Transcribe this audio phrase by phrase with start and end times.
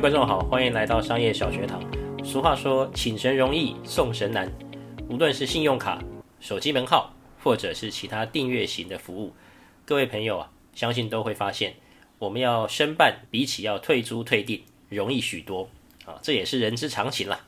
[0.00, 1.78] 位观众好，欢迎来到商业小学堂。
[2.24, 4.50] 俗话说，请神容易送神难。
[5.10, 6.02] 无论是信用卡、
[6.40, 7.12] 手机门号，
[7.42, 9.34] 或者是其他订阅型的服务，
[9.84, 11.74] 各位朋友啊，相信都会发现，
[12.18, 15.68] 我们要申办比起要退租退订容易许多
[16.06, 17.44] 啊，这也是人之常情啦。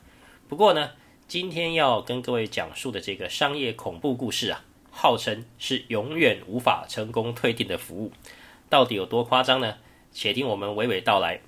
[0.47, 0.91] 不过呢，
[1.27, 8.11] 今天要跟各位讲述的这个商业恐怖故事啊，号称是永远无法成功退订的服务，
[8.69, 9.77] 到底有多夸张呢？
[10.11, 11.41] 且听我们娓娓道来。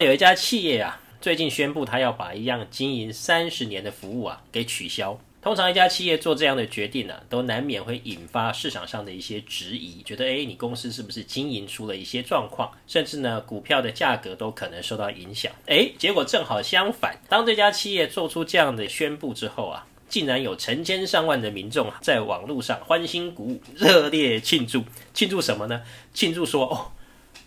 [0.00, 5.20] 有一家企业啊，最近宣布他要把一样经营三十年的服务啊给取消。
[5.42, 15.52] 通常一家企业做这样的决定呢、啊，都难免会引发市场上的一些质疑，觉得诶，你公司是不是经营出了一些状况，甚至呢股票的价格都可能受到影响。
[15.66, 24.82] 诶，结果正好相反，当这家企业做出这样的宣布之后啊，竟然有成千上万的民众在网络上欢欣鼓舞，热烈庆祝。
[25.12, 25.82] 庆祝什么呢？
[26.14, 26.92] 庆祝说哦。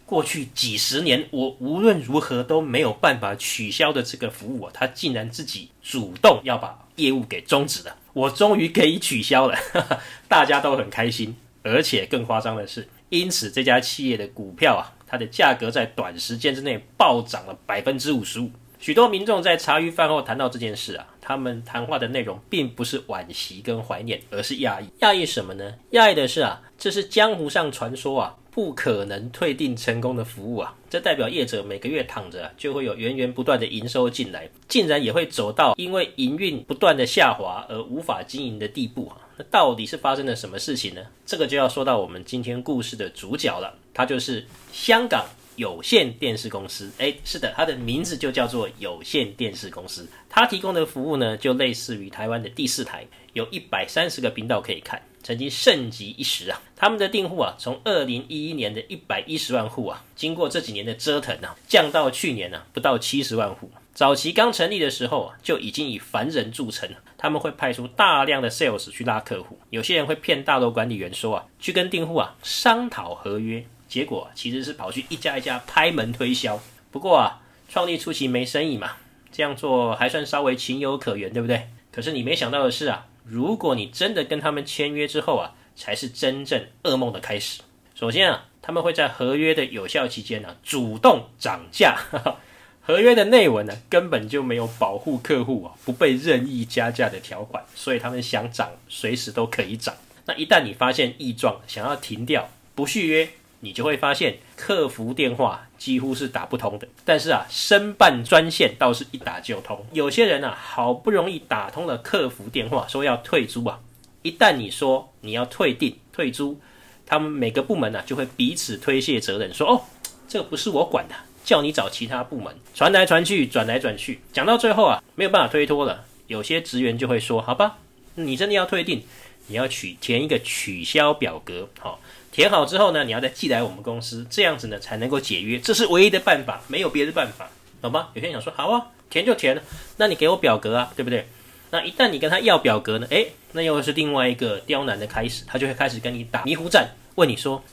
[0.05, 7.95] 过去几十年，我无论如何都没有办法取消的这个服务啊，他竟然自己主动要把业务给终止了。
[8.13, 11.35] 我终于可以取消了，哈 哈大家都很开心。
[11.63, 18.51] 而且更夸张的是，因此这家企业的股票啊，它的价格在短时间之内暴涨了百分之五十五。
[18.79, 24.89] 许多民众在茶余饭后谈到这件事啊，他们谈话的内容并不是惋惜跟怀念，而是讶异。
[24.99, 25.75] 讶异什么呢？
[25.93, 28.35] 讶异的是啊，这是江湖上传说啊。
[28.53, 39.17] 不可能退订成功的服务啊，这代表业者每个月躺着就会有源源不断的营收进来，竟然也会走到因为营运不断的下滑而无法经营的地步啊！
[39.37, 41.01] 那到底是发生了什么事情呢？
[41.25, 46.91] 这个就要说到我们今天故事的主角了，它就是香港有线电视公司。
[46.99, 50.07] 诶，是的，它的名字就叫做有线电视公司。
[50.29, 55.01] 它提供的服务呢，就类似于台湾的第四台，有一百三十个频道可以看。
[55.23, 63.71] 曾经盛极一时啊，他们的订户啊，从二零一一年的一百一十万户啊，经过这几年的折腾啊，降到去年啊，不到七十万户。
[63.93, 66.97] 早期刚成立的时候啊，就已经以凡人著称了。
[67.17, 76.59] 他们会派出大量的 sales 去拉客户，有些人会骗大楼管理员说啊，去跟订户啊商讨合约，结果其实是跑去一家一家拍门推销。
[76.91, 77.39] 不过啊，
[77.69, 78.97] 创立初期没生意嘛，
[79.31, 81.69] 这样做还算稍微情有可原，对不对？
[81.91, 83.05] 可是你没想到的是啊。
[83.23, 87.61] 如果你真的跟他们签约之后啊，才是真正噩梦的开始。
[87.95, 91.97] 首先啊，他们会在合约的有效期间呢、啊，主动涨价。
[92.85, 99.95] 合约的内文呢，根本就没有保护客户啊不被任意加价的条款，所以他们想涨，随时都可以涨。
[100.25, 103.29] 那一旦你发现异状，想要停掉，不续约。
[103.63, 109.85] 你就会发现客服电话几乎是打不通的，但是啊，申办专线倒是一打就通。
[109.93, 113.79] 有些人啊，好不容易打通了客服电话，说要退租啊，
[114.21, 116.59] 一旦你说你要退订、退租，
[117.05, 119.81] 他们每个部门呢、啊、就会彼此推卸责任，说哦，
[120.27, 122.53] 这个不是我管的，叫你找其他部门。
[122.75, 126.03] 传来传去，转来转去，讲到最后啊，没有办法推脱了。
[126.27, 127.77] 有些职员就会说，好吧，
[128.15, 129.01] 你真的要退订，
[129.47, 132.01] 你要取填一个取消表格，好。
[132.33, 137.47] 填好之后呢，你要再寄来我们公司，这样子呢才能够解约，这是唯一的办法，没有别的办法，
[137.79, 138.09] 懂吗？
[138.15, 139.61] 有些人想说，好啊，填就填了，
[139.97, 141.27] 那你给我表格啊，对不对？
[141.69, 147.63] 那一旦你跟他要表格呢，诶， 那又是另外一个刁难的开始，他就会开始跟你打迷糊战，问你说，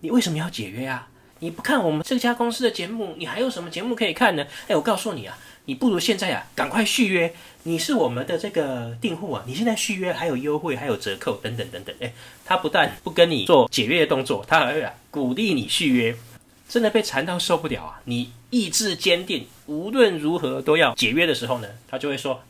[0.00, 1.08] 你为什么要解约啊？
[1.40, 4.46] 你不看我们这家公司的节目，你还有什么节目可以看呢？
[4.68, 5.36] 诶，我告诉你啊。
[5.66, 7.32] 你不如现在啊，赶快续约。
[7.62, 11.94] 你是我们的这个订户啊，你现在续约还有优惠，还有折扣等等等等。
[12.00, 12.12] 诶，
[12.44, 16.16] 他不但不跟你做解约的动作，他还会啊鼓励你续约。
[16.68, 18.00] 真的被缠到受不了啊！
[18.04, 22.42] 你意志坚定，无论如何都要解约的时候呢，他就会说：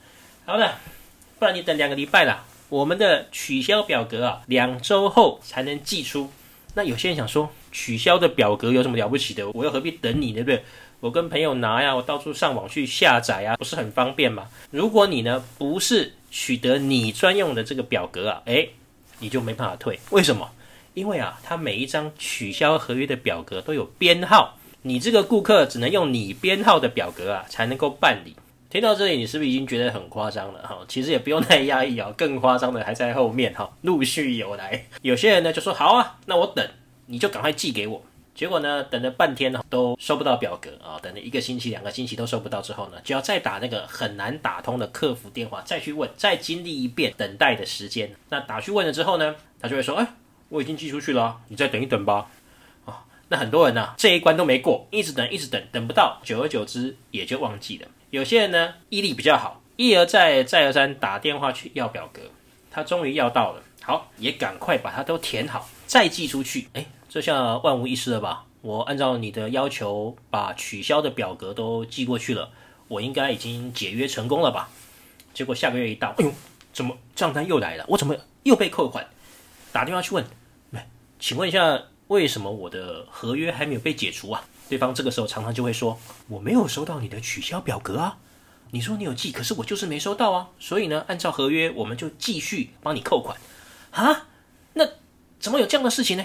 [0.47, 0.75] 好的，
[1.39, 6.31] 不然你等两个礼拜啦，我们的取消表格啊，两周后才能寄出。
[6.75, 9.49] 那有些人想说，取消的表格有什么了不起的？
[9.51, 10.63] 我又何必等你，对不对？
[11.01, 14.49] 我跟朋友拿呀，我到处上网去下载啊，不是很方便吗？
[14.71, 18.71] 如果你呢不是取得你专用的这个表格啊，诶，
[19.19, 19.99] 你就没办法退。
[20.11, 20.51] 为什么？
[20.95, 28.37] 因为啊，它每一张取消合约的表格都有编号，你这个顾客只能用你编号的表格啊才能够办理。
[28.71, 30.63] 听到这里，你是不是已经觉得很夸张了？
[30.63, 34.87] 哈，其实也不用太压抑啊，更夸张的还在后面哈，陆续有来。
[35.03, 36.65] 有些人呢就说好啊，那我等，
[37.07, 38.01] 你就赶快寄给我。
[38.33, 48.13] 结果呢，等了半天都收不到表格啊，等了一个星期、两个星期都收不到之后呢，就要再打那个很难打通的客服电话，再去问，再经历一遍等待的时间。
[48.29, 50.07] 那打去问了之后呢，他就会说：“哎，
[50.49, 52.31] 我已经寄出去了，你再等一等吧。”
[52.87, 57.89] 啊，那很多人呢，这一关都没过，一直等，一直等，等不到，久而久之也就忘记了。
[58.11, 62.23] 有些人呢，毅力比较好，一而再，再而三打电话去要表格，
[62.71, 66.69] 他终于要到了，好，也赶快把它都填好，再寄出去。
[66.75, 66.87] 哎。
[67.13, 68.45] 这下万无一失了吧？
[68.61, 72.51] 我按照你的要求把取消的表格都寄过去了，
[72.87, 74.69] 我应该已经解约成功了吧？
[75.35, 76.33] 结果下个月一到，哎呦，
[76.73, 77.85] 怎么账单又来了？
[77.89, 79.05] 我怎么又被扣款？
[79.73, 80.25] 打电话去问，
[81.19, 84.45] 请问一下，为什么我的合约还没有被解除啊？
[84.71, 88.19] 对方这个时候常常就会说，我没有收到你的取消表格啊。
[88.71, 90.47] 你说你有寄，可是我就是没收到啊。
[90.61, 93.37] 所以呢，按照合约，我们就继续帮你扣款
[93.91, 94.29] 啊。
[94.75, 94.87] 那
[95.41, 96.25] 怎么有这样的事情呢？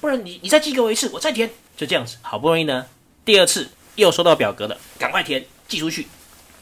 [0.00, 1.48] 不然你你再寄给我一次，我再填。
[1.76, 2.86] 就这样子，好不容易呢，
[3.24, 6.08] 第二次又收到表格了，赶快填，寄出去。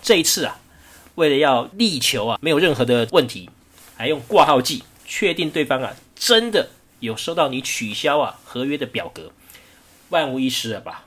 [0.03, 0.61] 这一次啊，
[1.15, 3.49] 为了要力求啊没有任何的问题，
[3.97, 6.69] 还用挂号寄，确定对方啊真的
[7.01, 9.33] 有收到你取消啊合约的表格，
[10.11, 11.05] 万无一失了吧？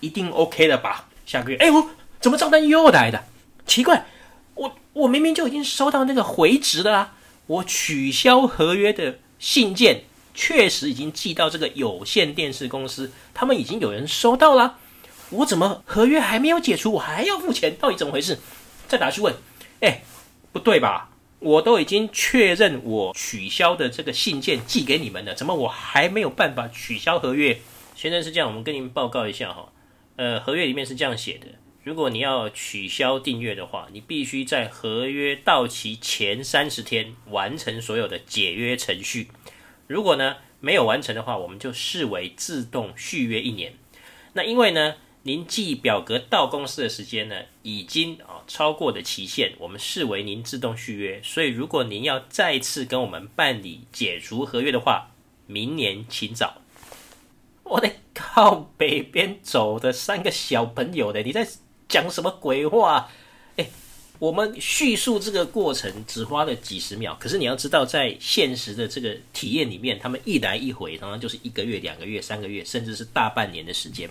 [0.00, 1.08] 一定 OK 了吧？
[1.26, 1.90] 下个月，哎，我
[2.20, 3.24] 怎么账单又来的？
[3.66, 4.06] 奇怪，
[4.54, 7.14] 我我明明就已经收到那个回执的啦，
[7.46, 10.04] 我取消合约的信件。
[10.36, 14.78] 确实已经寄到这个有线电视公司，他们已经有人收到了。
[15.30, 17.76] 我怎么合约还没有解除，我还要付钱？
[17.76, 18.40] 到底怎么回事？
[18.88, 19.32] 再打去问，
[19.78, 20.02] 哎，
[20.50, 21.08] 不对吧？
[21.38, 27.60] 我都已经确认我取消的这个信件寄给你们了，怎么我还没有办法取消合约？
[27.94, 29.72] 先生是这样，我们跟您报告一下哈。
[30.16, 31.46] 呃，合约里面是这样写的：
[31.84, 39.28] 如果你要取消订阅的话，你必须在合约到期前三十天完成所有的解约程序。
[39.86, 43.74] 如果呢没有完成的话，我们就视为自动续约一年。
[44.32, 51.20] 那因为呢，您寄表格到公司的时间呢已经啊超过的期限，我们视为您自动续约。
[51.22, 55.10] 所以如果您要再次跟我们办理解除合约的话，
[55.46, 56.62] 明年请早。
[57.74, 61.44] 我得靠北边走的三个小朋友的，你在
[61.88, 63.08] 讲什么鬼话？
[63.56, 63.66] 哎。
[64.20, 74.08] 我们叙述这个过程只花了几十秒，可是你要知道，在现实的这个体验里面，他们一来一回，常常就是一个月、两个月、三个月，甚至是大半年的时间。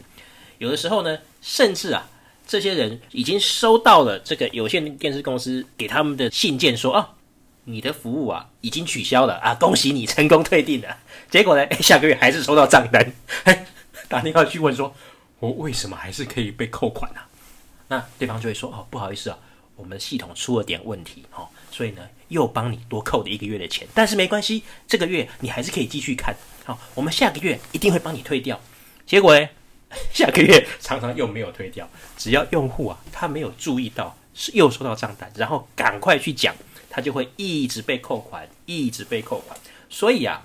[0.58, 2.08] 有的时候呢，甚至啊，
[2.46, 7.16] 这些人已经收到了这个有线电视公司给他们的信件，说啊，
[7.66, 10.98] 你的服务啊已经取消了啊， 恭喜你成功退订了。
[11.30, 13.14] 结果呢，下个月还是收到账单，
[14.08, 14.96] 打电话去问说，
[15.40, 17.28] 我为什么还是可以被扣款啊？
[17.88, 19.38] 那对方就会说，哦，不好意思啊。
[19.76, 28.62] 我们系统出了点问题，哈，所以呢，又帮你多扣了一个月的钱，但是没关系，这个月你还是可以继续看，好，我们下个月一定会帮你退掉。
[29.08, 29.50] 结果呢，
[30.14, 36.56] 下个月常常又没有退掉，只要用户啊，他没有注意到是又收到账单，然后赶快去讲，
[36.94, 39.60] 他就会一直被扣款，一直被扣款。
[39.90, 40.44] 所以啊，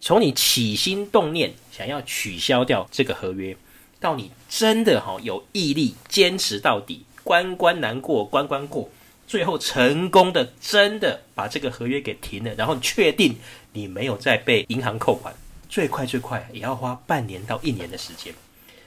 [0.00, 3.54] 从你起心动念想要取消掉这个合约，
[4.00, 7.04] 到你真的哈有毅力坚持到底。
[7.22, 8.88] 关关难过关关过，
[9.26, 13.36] 最后成功的真的把这个合约给停了，然后确定
[13.72, 15.34] 你没有再被银行扣款，
[15.68, 18.32] 最快最快也要花半年到一年的时间。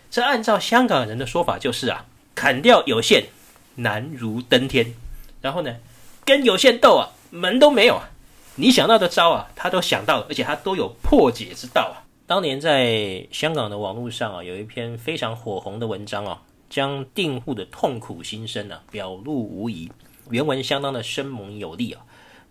[0.09, 3.25] 这按照香港人的说法就是啊，砍掉有线
[3.75, 4.95] 难如登天，
[5.41, 5.75] 然后呢，
[6.29, 8.09] 跟有线斗啊门都没有啊，
[8.55, 12.05] 你想到的招啊他都想到了，而且他都有破解之道啊。
[12.27, 16.43] 当年在香港的网络上啊，有一篇非常火红的文章啊。
[16.69, 19.91] 将订户的痛苦心声啊表露无遗，
[20.29, 22.03] 原文相当的生猛有力啊。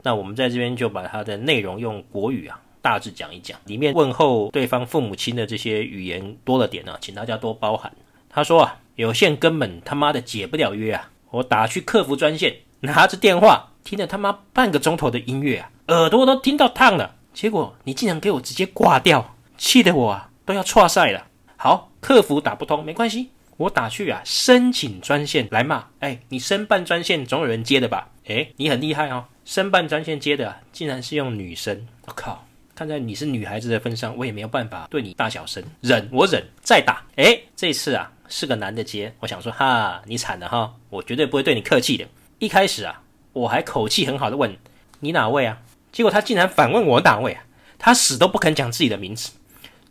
[0.03, 7.93] 那我们在这边就把它的内容用国语啊大致讲一讲，里面问候对方父母亲的这些语言多了点啊，请大家多包涵。
[8.29, 21.27] 他说啊，有线根本他妈的解不了约啊，我打去客服专线，拿着电话听了他妈半个钟头的音乐啊，耳朵都听到烫了，结果你竟然给我直接挂掉，气得我啊都要剉赛了。
[21.57, 23.31] 好，客服打不通没关系。
[23.57, 28.09] 我打去啊，申请专线来骂，哎，你申办专线总有人接的吧？
[28.29, 32.45] 哎，你很厉害哦，申办专线接的，竟然是用女生，我靠！
[32.77, 37.05] 看在你是女孩子的份上，我也没有办法对你大小声，忍我忍，再打。
[37.17, 42.07] 哎，这次啊是个男的接，我想说哈，你惨了哈，我绝对不会对你客气的。
[42.39, 43.03] 一开始啊，
[43.33, 44.57] 我还口气很好的问
[45.01, 45.59] 你哪位啊，
[45.91, 47.43] 结果他竟然反问我哪位啊，
[47.79, 49.33] 他死都不肯讲自己的名字，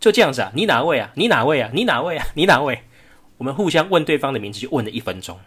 [0.00, 1.10] 就这样子啊，你哪位啊？
[1.14, 1.70] 你哪位啊？
[1.74, 2.26] 你哪位啊？
[2.34, 2.82] 你哪位？
[3.36, 5.38] 我们互相问对方的名字，就问了一分钟。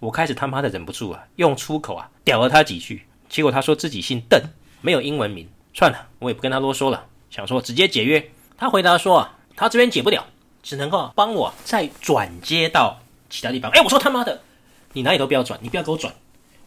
[0.00, 3.06] 我开始他妈的忍不住啊，用出口啊屌了他几句。
[3.28, 4.40] 结果他说自己姓邓，
[4.82, 5.48] 没有英文名。
[5.72, 8.30] 算了，我也不跟他啰嗦了，想说直接解约。
[8.58, 10.26] 他回答说啊，他这边解不了，
[10.62, 13.70] 只能够帮我再转接到其他地方。
[13.72, 14.42] 哎，我说他妈的，
[14.92, 16.14] 你哪里都不要转，你不要给我转，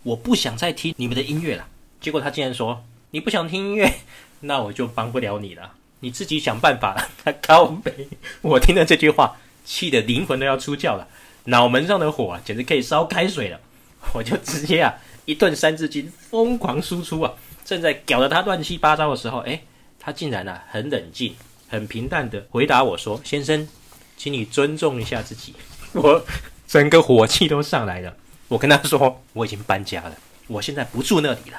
[0.03, 1.67] 我不想再听你们的音乐了。
[1.99, 3.91] 结果他竟然说，你不想听音乐，
[4.41, 7.09] 那我就帮不了你了，你自己想办法了。
[7.23, 8.07] 他靠北，
[8.41, 9.37] 我听了这句话。
[9.69, 11.05] 气得灵魂都要出窍了，
[11.43, 13.59] 脑门上的火啊，简直可以烧开水了。
[14.15, 14.93] 我就直接啊，
[15.25, 17.33] 一顿三字经疯狂输出啊。
[17.65, 19.61] 正在搞得他乱七八糟的时候，诶，
[19.99, 21.35] 他竟然啊，很冷静、
[21.67, 23.67] 很平淡的回答我说：“先生，
[24.15, 25.53] 请你尊重一下自己。
[25.91, 26.23] 我
[26.65, 28.15] 整个火气都上来了。
[28.47, 31.57] 我跟他说，我已经搬家了，我现在不住那里了。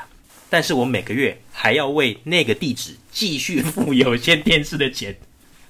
[0.51, 5.15] 但是我每个月还要为那个地址继续付有线电视的钱。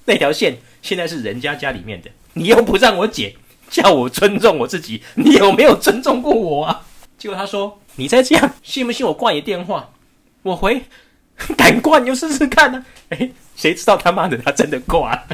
[0.05, 3.33] 那条线现在是人家家里面的，你又不让我剪，
[3.69, 6.85] 叫我尊重我自己，你有没有尊重过我啊？
[7.17, 9.91] 结果他说：“你再这样，信不信我挂你电话？”
[10.41, 10.81] 我回
[11.57, 15.27] ：“敢挂你就试试看呢、啊。”诶，谁知道他妈的他真的挂了，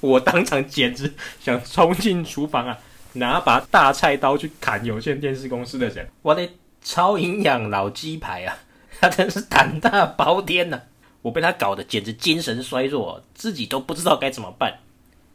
[0.00, 1.12] 我当场简直
[1.44, 2.78] 想冲进厨房啊，
[3.18, 6.08] 拿把大菜刀去砍有线电视公司的人。
[6.22, 6.48] 我的
[6.82, 8.56] 超营养老鸡排啊，
[9.00, 10.80] 他真是胆大包天呐、
[11.22, 14.78] 我被他搞得简直精神衰弱，自己都不知道该怎么办。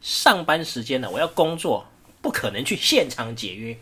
[0.00, 1.86] 上班时间呢，我要工作，
[2.20, 3.76] 不可能去现场解约。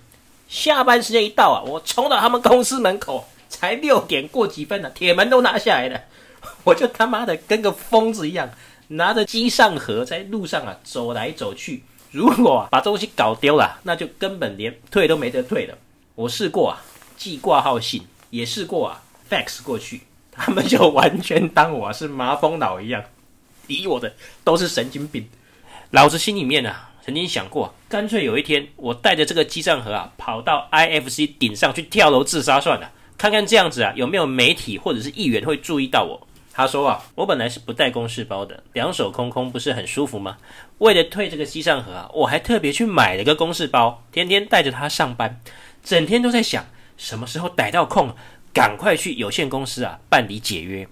[0.48, 6.00] 下班时间一到啊，我冲到他们公司门口，才六点过几分呢、铁门都拿下来了，
[6.64, 8.50] 我就他妈的跟个疯子一样，
[8.88, 11.82] 拿着机上盒在路上啊走来走去。
[12.12, 15.76] 如果啊把东西搞丢了，那就根本连退都没得退了。
[16.14, 16.82] 我试过啊
[17.16, 23.02] 寄挂号信，也试过啊 fax 过去，他们就完全当我是麻风佬一样，
[23.66, 24.14] 理我的
[24.44, 25.28] 都是神经病。
[25.90, 26.90] 老子心里面啊。
[27.04, 36.28] 曾经想过，干脆有一天我带着这个机上盒啊，跑到 IFC 顶上去跳楼自杀算了，看看这样子啊有没有媒体或者是议员会注意到我。
[36.54, 40.36] 他说啊，我本来是不带公事包的，两手空空不是很舒服吗？
[40.78, 45.40] 为了退这个机上盒啊，我还特别去买了个公事包，天天带着它上班，
[45.82, 46.66] 整天都在想
[46.96, 48.14] 什么时候逮到空，
[48.52, 50.86] 赶快去有限公司啊办理解约。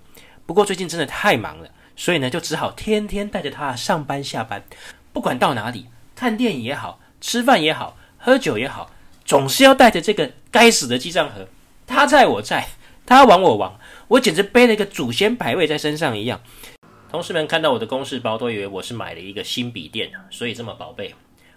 [0.46, 4.64] 不过最近真的太忙了，所以呢就只好天天带着它上班下班，
[5.12, 5.86] 不管到哪里。
[6.16, 8.90] 看电影也好，吃饭也好，喝酒也好，
[9.24, 11.48] 总是要带着这个该死的记账盒。
[11.86, 12.68] 他在我在，
[13.10, 13.76] 他亡我亡，
[14.06, 16.40] 我简直背了一个祖先牌位在身上一样。
[17.10, 21.12] 同事们看到我的公事包，都以为我是买了一个新笔电，所以这么宝贝。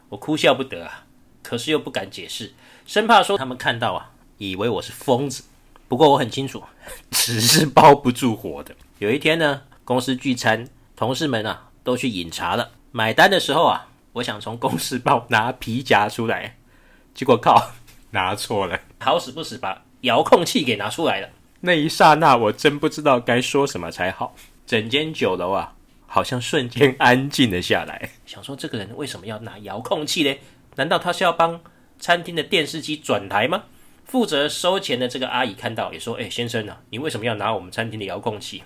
[0.10, 1.06] 我哭笑不得啊，
[1.44, 2.54] 可是又不敢解释，
[2.88, 5.44] 生怕说他们看到啊，以为我是疯子。
[5.88, 6.64] 不过我很清楚，
[7.12, 8.74] 纸是包不住火的。
[8.98, 13.90] 有一天呢，公司聚餐，同事们啊都去饮茶了，买单的时候啊。
[14.14, 16.58] 我想从公事包拿皮夹出来，
[17.14, 17.74] 结果靠，
[18.10, 21.30] 拿错了，好死不死把遥控器给拿出来了。
[21.66, 24.36] 那一刹那，我真不知道该说什么才好。
[24.68, 25.74] 整间酒楼啊，
[26.06, 28.10] 好像瞬间安静了下来。
[28.26, 30.36] 想说这个人为什么要拿遥控器呢？
[30.76, 31.62] 难道他是要帮
[32.02, 33.64] 餐厅的电视机转台吗？
[34.04, 38.62] 负责收钱的这个阿姨看到也说：“哎，先生啊，你为什么要拿我们餐厅的遥控器？”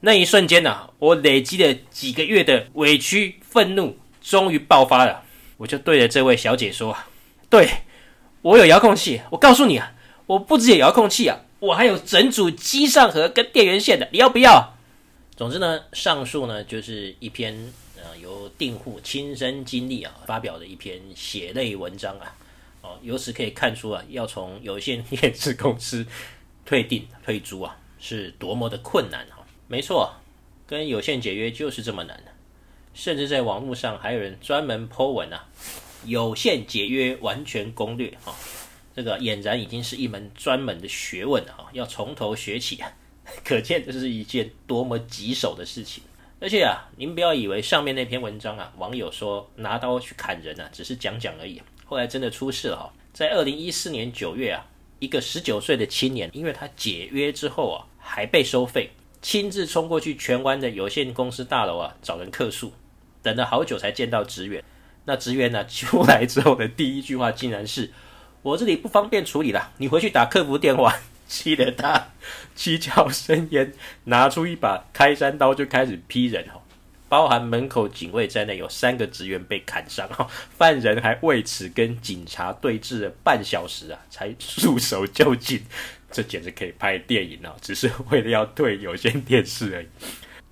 [0.00, 3.96] 那一瞬间啊，我累积了几个月的委屈、愤怒。
[4.20, 5.22] 终于爆发了，
[5.56, 6.94] 我就对着这位小姐说
[7.48, 7.68] ：“对，
[8.42, 9.22] 我有遥控器。
[9.30, 9.92] 我告诉你啊，
[10.26, 14.74] 我不只有遥控器啊，我还有整组机上盒跟电源线的，你要不要？”
[15.36, 22.36] 总之呢，上述呢就是一篇呃由订户亲身经历啊发表的一篇血泪文章啊。
[22.82, 26.06] 哦，由此可以看出啊，要从有线电视公司
[26.66, 29.40] 退订退租啊，是多么的困难啊。
[29.66, 30.12] 没错，
[30.66, 32.32] 跟有线解约就是这么难的。
[32.92, 35.48] 甚至在网络上还有人专门 po 文啊，
[36.04, 38.30] 有线解约完全攻略啊，
[38.94, 42.78] 这个俨然已经是一门专门的学问啊，要从头学起，
[43.44, 46.02] 可见这是一件多么棘手的事情。
[46.40, 52.92] 而且啊，您不要以为上面那篇文章啊，网友说拿刀去砍人啊，只是讲讲而已，后来真的出事了哈。
[53.12, 54.66] 在二零一四年九月啊，
[54.98, 58.90] 一个十九岁的青年，因为他解约之后啊，还被收费，
[59.22, 62.72] 亲自冲过去荃湾的有限公司大楼啊，找人客诉。
[63.22, 64.62] 等了好久才见到职员，
[65.06, 67.90] 那职员呢出来之后的第一句话竟然是
[68.44, 70.94] ：“我这里不方便处理了，你回去打客服电话。”
[71.26, 72.08] 气得他
[72.54, 73.72] 七窍生烟，
[74.04, 76.60] 拿出一把开山刀就开始劈人哈，
[77.08, 85.64] 包含门口警卫在内，有三个职员被砍伤哈，犯人还为此跟警察对峙了半小时啊，才束手就擒。
[86.12, 87.56] 这简直可以拍电影啊！
[87.62, 89.86] 只是为了要退有线电视而已。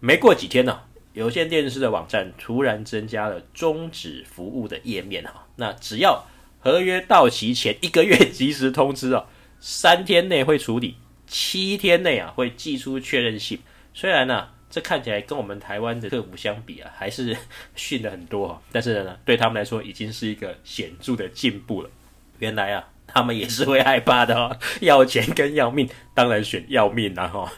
[0.00, 0.80] 没过几天呢。
[1.12, 6.24] 有线电视的网站突然增加了终止服务的页面哈，那只要
[6.62, 9.26] 合约到期前一个月及时通知哦，
[9.58, 13.58] 三天内会处理，七天内啊会寄出确认信。
[13.92, 17.36] 虽然呢，这看起来跟我们台湾的客服相比啊，还是
[17.74, 21.90] 逊了很多哈，但是呢，对他们来说已经是一个显著的进步了。
[22.38, 27.52] 原来啊，他们也是会害怕的哦， 要钱跟要命，当然选要命了哈。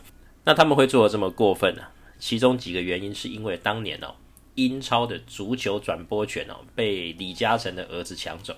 [0.44, 1.82] 那他们会做的这么过分呢？
[2.18, 4.14] 其中几个原因是因为当年哦，
[4.54, 8.56] 英超的足球转播权哦被李嘉诚的儿子抢走，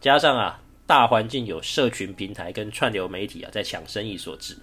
[0.00, 4.56] 加上啊大环境有社群平台跟串流媒体啊在抢生意所致。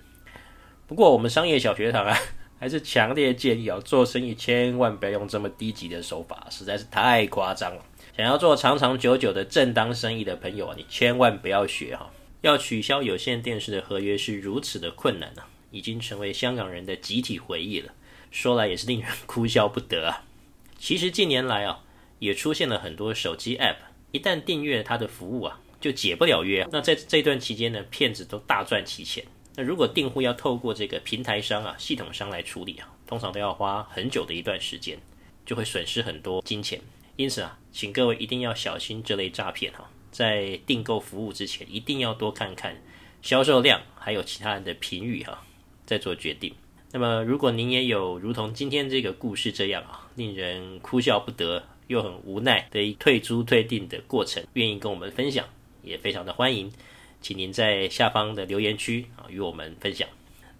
[0.88, 2.18] 不过我们商业小学堂啊
[2.60, 7.84] 还是强烈建议啊，做生意千万不要用这么低级的手法，实在是太夸张了。
[8.16, 12.10] 想要做长长久久的正当生意的朋友啊，你千万不要学哈！
[12.40, 17.92] 要取消有线电视的合约是如此的困难啊，已经成为香港人的集体回忆了。
[18.32, 20.24] 说来也是令人哭笑不得啊。
[20.78, 21.84] 其实近年来啊，
[22.20, 23.76] 也出现了很多手机 App，
[24.14, 26.68] 一旦订阅他的服务啊，就解不了约。
[26.72, 29.26] 那在这段期间呢，骗子都大赚其钱。
[29.56, 35.00] 那如果订户要透过这个平台商啊、系统商来处理啊，通常都要花很久的一段时间，
[35.48, 36.80] 就会损失很多金钱。
[37.16, 42.80] 因此啊，请各位一定要小心这类诈骗哈，在订购服务之前，一定要多看看
[43.24, 45.44] 销售量，还有其他人的评语哈，
[45.88, 46.54] 再做决定。
[46.92, 55.48] 那么，如果您也有如同今天这个故事这样啊，令人哭笑不得又很无奈的退租退订的过程，愿意跟我们分享，
[55.84, 56.74] 也非常的欢迎，
[57.22, 60.10] 请您在下方的留言区啊与我们分享。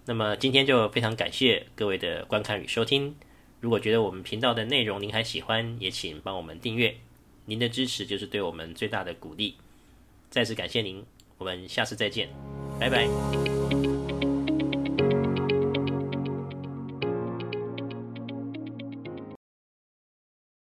[0.06, 3.16] 那么今天就非常感谢各位的观看与收听。
[3.60, 6.94] 如果觉得我们频道的内容您还喜欢，也请帮我们订阅，
[7.46, 9.56] 您的支持就是对我们最大的鼓励。
[10.30, 11.04] 再次感谢您，
[11.38, 12.28] 我们下次再见，
[12.78, 13.93] 拜拜。